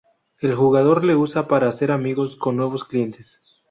El 0.39 0.55
jugador 0.55 1.03
le 1.03 1.15
usa 1.15 1.47
para 1.47 1.67
hacer 1.69 1.91
amigos 1.91 2.35
con 2.35 2.57
nuevos 2.57 2.83
clientes. 2.85 3.39